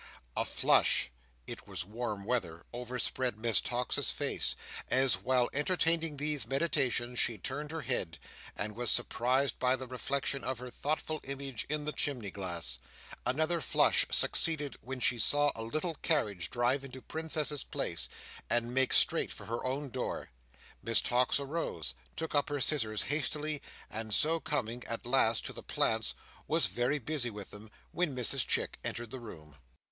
[0.35, 4.55] A flush—it was warm weather—overspread Miss Tox's face,
[4.89, 8.17] as, while entertaining these meditations, she turned her head,
[8.55, 12.79] and was surprised by the reflection of her thoughtful image in the chimney glass.
[13.27, 18.09] Another flush succeeded when she saw a little carriage drive into Princess's Place,
[18.49, 20.31] and make straight for her own door.
[20.81, 25.61] Miss Tox arose, took up her scissors hastily, and so coming, at last, to the
[25.61, 26.15] plants,
[26.47, 29.57] was very busy with them when Mrs Chick entered the room.